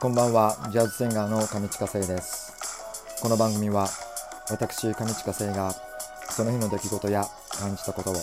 [0.00, 0.56] こんばんは。
[0.70, 3.20] ジャズシンガーの上地下生です。
[3.20, 3.86] この番組は
[4.48, 5.72] 私上地下生が
[6.30, 8.14] その日の出来事や感じたことを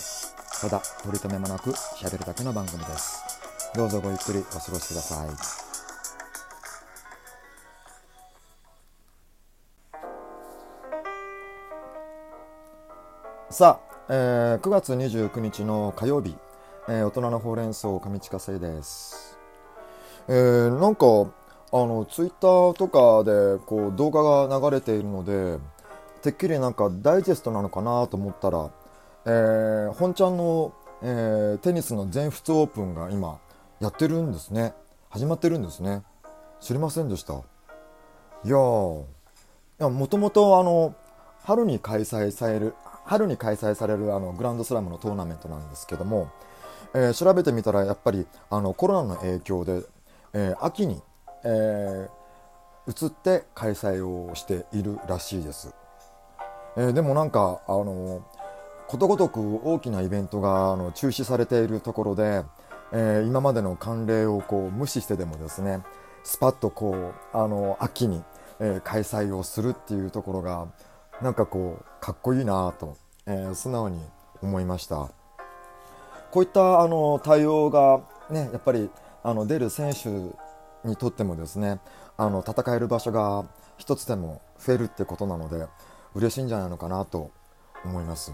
[0.60, 3.22] ただ取り留めもなく喋るだけの番組です。
[3.76, 5.28] どうぞごゆっくりお過ごしください。
[13.52, 16.36] さあ、えー、9月29日の火曜日、
[16.88, 19.38] えー、大人のほうれん草上地下生です。
[20.26, 21.37] えー、なんか
[21.70, 25.58] あのツイッターとかでこう動画が流れているので
[26.22, 28.70] てっきりなんかダイジェストなのかなと思ったら、
[29.26, 30.72] えー、本ちゃんの、
[31.02, 33.38] えー、テニスの全仏オープンが今
[33.80, 34.72] やってるんですね。
[35.10, 36.02] 始まってるんですね。
[36.60, 37.34] 知りませんでした？
[37.34, 37.36] い
[38.44, 39.04] やー。
[39.90, 40.94] もともとあの
[41.44, 42.74] 春に開催される
[43.04, 46.30] 春に開催されるあのグランドスラムのトーナメントなんですけども、
[46.94, 49.82] えー、調べてみたらやっぱりあのコロナの影響で、
[50.32, 51.00] えー、秋に
[51.44, 55.74] えー、移って開催をしているらしいです、
[56.76, 58.24] えー、でもなんかあの
[58.86, 62.42] ことごとく大きなイベントがあの中止されているところで、
[62.92, 65.82] えー、今までの慣例をこう無視してでもですね
[66.24, 68.22] スパッとこうあの秋に、
[68.60, 70.66] え開催をするっていうところが
[71.22, 73.98] なんかこうかっこいいなと、え素直に
[74.42, 75.08] 思いました。
[76.30, 78.90] こういったあの対応がねやっぱり
[79.22, 80.10] あの出る選手
[80.84, 81.80] にとってもですね
[82.16, 83.44] あの戦える場所が
[83.76, 85.66] 一つでも増えるってことなので
[86.14, 87.30] 嬉しいんじゃないのかなと
[87.84, 88.32] 思います、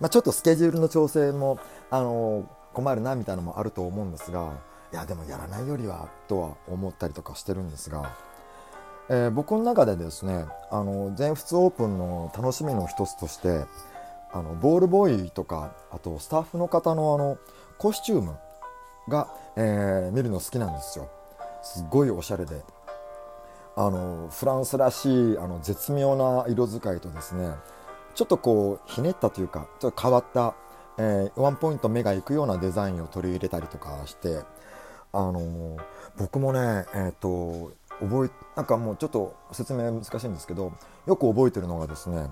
[0.00, 1.58] まあ、ちょっとスケジュールの調整も
[1.90, 4.58] あの困るなみたいなのもあると思うんですが
[4.92, 8.16] いやでもやらないよりはとは思ったりとかしてるんですが、
[9.08, 13.64] えー、僕の中でですねあの全仏オープンの楽しみの一つとして
[14.32, 17.38] あのボールボーイとかあとスタッフの方のあの
[17.78, 18.36] コスチューム
[19.08, 21.08] が、えー、見るの好きなんですよ。
[21.62, 22.62] すごいおしゃれで。
[23.76, 27.54] あのフランスらしいあの絶妙な色使いとですね
[28.14, 30.54] ちょっとこうひねったというかちょっと変わった、
[30.98, 34.40] えー、ワンポイント目がいくようなデザインを取り入れたりとかして
[35.12, 35.78] あの
[36.18, 40.72] 僕もねえっ、と覚えなんかもうちょっと説明難しいんですけど
[41.06, 42.26] よく覚えてるのがですね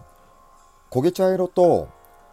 [0.91, 1.88] 焦げ茶色と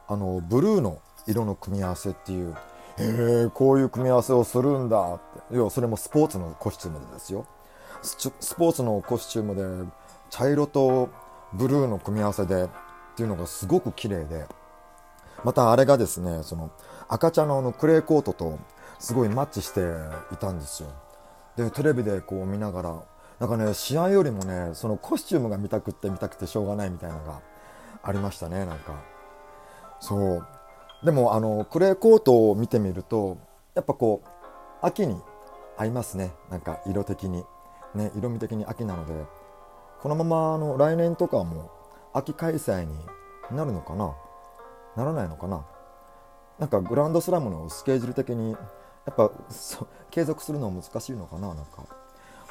[0.08, 2.54] あのブルーの色の組み合わせっていう
[2.98, 5.20] へえこういう組み合わせをするんだっ
[5.52, 7.46] 要はそれもスポーツのコスチュームでですよ。
[8.02, 9.92] スポーツのコスチュームで
[10.30, 11.10] 茶色と
[11.54, 12.68] ブルーの組み合わせでっ
[13.16, 14.46] ていうのがすごく綺麗で。
[15.44, 16.72] またあれがですねその
[17.08, 18.58] 赤茶のあのクレーコートと
[19.00, 19.82] すごいマッチして
[20.34, 20.90] いたんですよ。
[21.56, 23.04] でテレビでこう見ながら
[23.40, 27.42] なんかね試合よりもねそのコスチュームが見たくって見たくてしょうがないみたいなのが
[28.02, 29.02] ありましたねなんか。
[30.00, 30.48] そう。
[31.04, 33.38] でもあのクレーコートを見てみると
[33.76, 34.28] やっぱこう
[34.82, 35.20] 秋に
[35.78, 36.32] 合いますね。
[36.50, 37.46] なんか色的に。
[37.94, 39.14] ね色味的に秋なので。
[40.02, 41.72] このままあの来年とかも
[42.14, 42.96] 秋開催に
[43.52, 44.14] なるのかな？
[44.96, 45.66] ならないのかな？
[46.60, 48.58] なんかグランドスラムのスケジュール的にや
[49.12, 49.32] っぱ
[50.12, 51.54] 継続するのは難しいのかな？
[51.54, 51.86] なんか。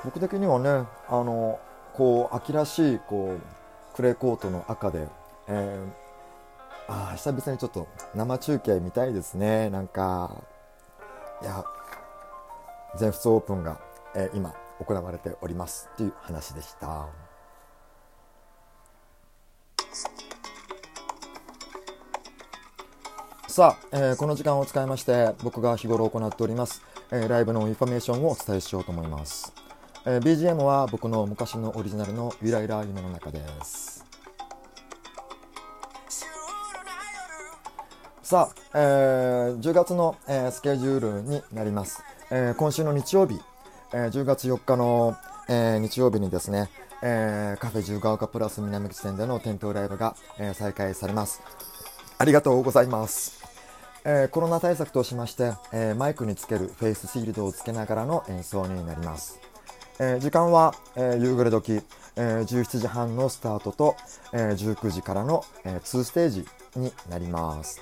[0.05, 1.59] 僕的にはねあの
[1.95, 5.07] こう秋らしいこうクレーコートの赤で、
[5.49, 6.05] えー
[6.87, 9.71] あ久々にちょっと生中継見たいですね。
[9.71, 10.43] なんか
[11.41, 11.65] いや
[12.97, 13.81] 全仏オープンが、
[14.15, 17.09] えー、今行われておりますっていう話でした。
[23.49, 29.53] さあ、えー、この時間を使いまして僕が日頃行っております、えー、ライブのインフォメーションをお伝えしようと思います、
[30.07, 34.05] えー、BGM は僕の昔のオリジナルのゆらゆら夢の中です。
[38.25, 42.03] さあ、えー、10月の、えー、スケジュールになります。
[42.37, 43.41] えー、今週の日曜日、
[43.93, 45.17] えー、10月4日の、
[45.49, 46.69] えー、日曜日にですね、
[47.01, 51.41] えー、カフェ十ヶ丘プラス南口店での店頭ライブが、えー、再開されます。
[52.19, 53.41] ありがとうございます。
[54.05, 59.39] えー、コロナ対策としまして、えー、マイクにつけるフェイスシールドをつけながらの演奏になります。
[60.01, 61.83] えー、時間は、え夕暮れ時、
[62.17, 63.95] え17時半のスタートと、
[64.33, 67.81] え19時からの、え2ステージになります。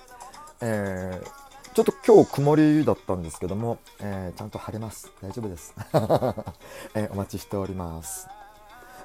[0.60, 1.41] えー、
[1.74, 5.10] ちょっと今日曇りだったんですけども、えー、ちゃんと晴れます。
[5.22, 5.74] 大丈夫です。
[6.94, 8.28] えー、お待ちしております。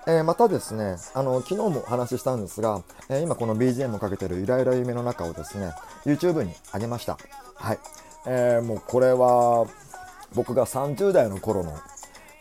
[0.05, 5.71] えまたですね、あの、昨日もお話ししたんですが、え今この BGM をかけてるイライラ夢の中をですね、
[6.05, 7.17] YouTube に上げました。
[7.55, 7.79] はい。
[8.25, 9.65] えもうこれは、
[10.33, 11.73] 僕が30代の頃の、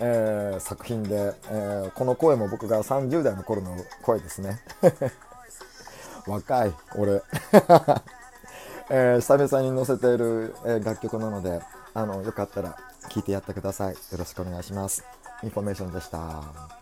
[0.01, 4.61] えー、作品で、えー、この声も僕が30代の頃の声ですね。
[6.27, 7.23] 若い、俺。
[8.89, 11.61] えー、久々に載せている、えー、楽曲なので
[11.93, 12.77] あのよかったら
[13.11, 13.95] 聞いてやってください。
[13.95, 15.05] よろしくお願いします。
[15.43, 16.77] インフォメーションでした。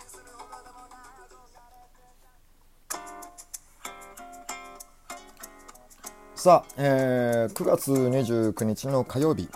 [6.35, 9.49] さあ、えー、9月29日の火曜日、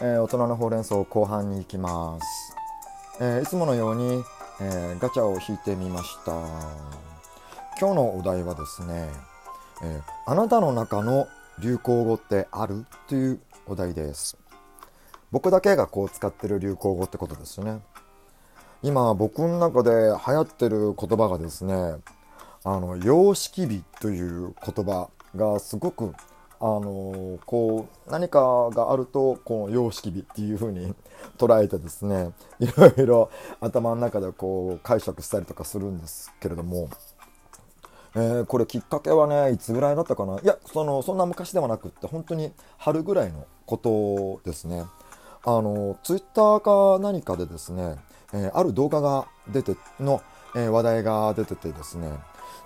[0.00, 2.56] えー、大人のほうれん草後半に行きます。
[3.20, 4.24] えー、いつものように、
[4.60, 6.32] えー、ガチャを引いてみました。
[7.78, 9.08] 今日のお題はですね、
[9.84, 12.84] えー、あなたの中の流行語ってある？
[13.08, 14.36] というお題です。
[15.32, 17.80] 僕だけがこう使ってる流行語ってことですね。
[18.82, 21.74] 今僕の中で流行ってる言葉がですね、
[22.62, 26.12] あの、様式美という言葉がすごく
[26.58, 30.94] あのこう何かがあるとこう様式美っていう風に
[31.36, 33.30] 捉えてですねいろいろ
[33.60, 36.88] 頭の中でこう解釈したりとかするんですけれども、
[38.18, 40.40] えー、これきっかけはねいつぐらいだったかな？
[40.40, 44.84] いやそのそんな昔ではなくって本当に春ぐらいのことですね。
[45.44, 47.96] あのツイッターか何かでですね、
[48.32, 50.22] えー、ある動画が出ての、
[50.54, 52.10] えー、話題が出ててですね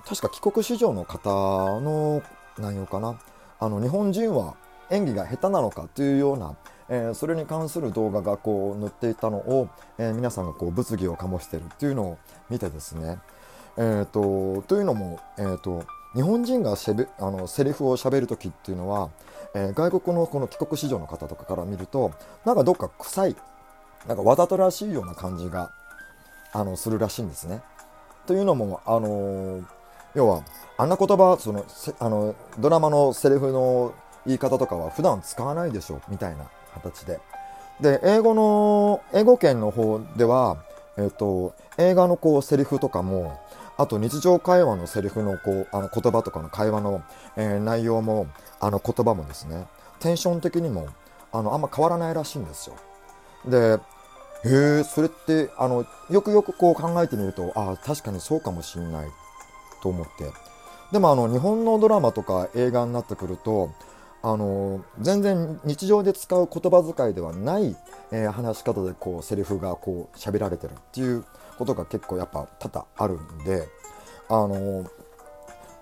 [0.07, 2.23] 確か帰国子女の方の
[2.57, 3.21] 内容かな？
[3.59, 4.55] あの日本人は
[4.91, 6.57] 演技が下手なのかというような、
[6.89, 9.69] えー、それに関する動画がこう載っていたのを、
[9.99, 12.19] えー、皆さんがこう物議を醸しているっていうのを
[12.49, 13.19] 見てですね、
[13.77, 15.85] えーと、というのも、えーと、
[16.15, 19.11] 日本人がしゃべあのセリフをしゃべる時っていうのは、
[19.55, 22.13] えー、外国のこの帰国子女の方とかから見ると
[22.45, 23.37] なんかどっか臭い
[24.07, 25.71] なんかわざとらしいような感じが
[26.53, 27.63] あのするらしいんですね。
[28.27, 29.65] というのも、あのー
[30.15, 30.43] 要は
[30.77, 31.65] あんな言葉その
[31.99, 33.95] あのドラマのセリフの
[34.27, 37.21] 言い方とかは普段使わないでしょみたいな形で
[37.81, 40.59] で英語の英語圏の方では、
[40.97, 43.39] えーと、映画のこうセリフとかも
[43.77, 47.03] あと日常会話のセリフのこうあの言葉とかの会話の、
[47.37, 48.27] えー、内容も
[48.61, 49.67] あの言葉もですね
[50.01, 50.89] テンション的にも
[51.33, 52.77] あのあんま変わらないらしいんですよ。
[53.47, 53.79] で
[54.45, 59.09] へえそれってあのよくよくこう考えてみるとああ確かにそうかもしんない
[59.83, 60.33] と思って
[60.93, 63.71] でもあの日本のドラマとか映画になってくると
[64.23, 67.75] あの全然日常で使う言葉遣いではない、
[68.13, 71.25] えー、話し方でこうセリフがこう喋られてるっていう
[71.59, 73.67] ことが結構やっぱ多々あるんで
[74.29, 74.85] あの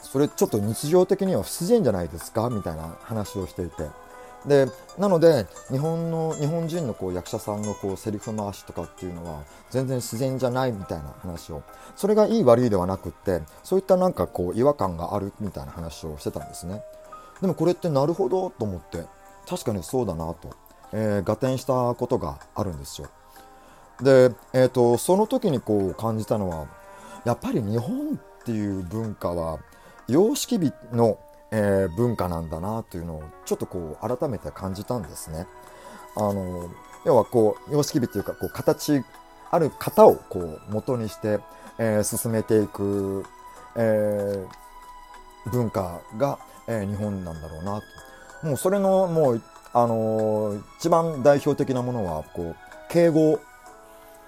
[0.00, 3.88] それちょっと日常的には不自然じゃないですかみたいな話をしていて。
[4.46, 4.66] で
[4.98, 11.62] なので日本の日本人のこう役者さんのこうセリフ回しとかっていうのは全然自然じゃないみたいな話を。
[11.96, 16.82] それがいい悪いではなくってそういったなんかこう違和感があるみたいな話をしてたんですね。
[17.40, 19.04] でもこれってなるほどと思って。
[19.48, 20.50] 確かにそうだなと、
[20.92, 23.08] えー、合点したことがあるんですよ。
[24.02, 26.66] で、えーと、その時にこう感じたのは
[27.24, 29.58] やっぱり日本っていう文化は
[30.06, 31.18] 様式美の
[31.50, 35.46] えー、文化なんだなというのをちょっとこう改めて感じたんですね。
[36.16, 36.70] あの
[37.04, 39.02] 要はこう様式美というかこう形
[39.50, 41.40] ある型をこう元にして、
[41.78, 43.24] えー、進めていく、
[43.76, 44.46] えー、
[45.48, 47.82] 文化が、えー、日本なんだろうな。
[48.42, 49.42] もうそれのもう
[49.72, 52.56] あのー、一番代表的なものはこう
[52.88, 53.40] 敬語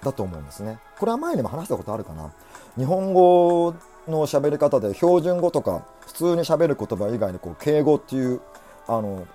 [0.03, 0.79] だと思うんですね。
[0.99, 2.31] これは前にも話したことあるかな。
[2.77, 3.73] 日本語
[4.07, 8.41] の喋り方で標準語とか普通に喋る言葉以外にこう敬語っていう
[8.87, 9.27] あの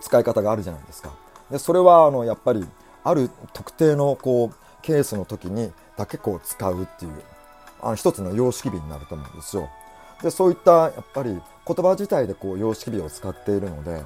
[0.00, 1.12] 使い方があるじゃないですか。
[1.50, 2.66] でそれはあのやっぱり
[3.04, 7.12] ある特定のこうケースの時にだけこう使うっていう
[7.80, 9.68] あの一つの様式美になると思うんですよ。
[10.22, 14.02] でそういったやっぱり言葉自体でこう様式美を使っているので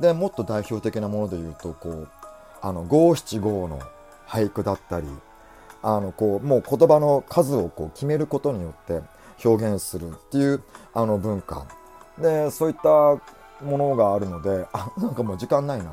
[0.00, 2.08] でもっと代表的なもので言うとこう
[2.60, 3.80] あの五七五の
[4.26, 5.06] 俳句だったり
[5.82, 9.00] あのこうもう言葉の数をこう決めることによって
[9.44, 10.62] 表現するっていう
[10.94, 11.66] あの文化。
[12.18, 12.88] でそういった
[13.64, 15.92] ものがあるのであなんかもう時間ないな。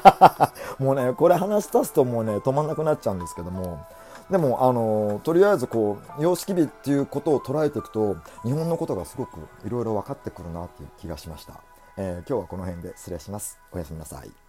[0.78, 3.86] もうねこれ話し出すともうね止まんなくなっちゃうんですけども
[4.30, 11.62] でもあのとりあえずこう様式美っていうことを捉えていくと日本のことがすごくいろいろ分かってくるなっていう気がしました、
[11.96, 13.58] えー、今日はこの辺で失礼します。
[13.72, 14.47] おやすみなさい。